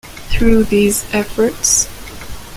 [0.31, 1.87] Through these efforts.